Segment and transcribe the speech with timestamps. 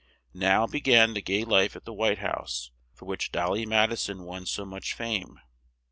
[0.33, 3.91] Now, be gan the gay life at the White House, for which "Dol ly" Mad
[3.91, 5.39] i son won so much fame.